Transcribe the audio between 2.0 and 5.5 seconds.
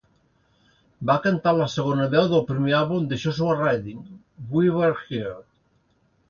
veu del primer àlbum de Joshua Radin, "We Were Here".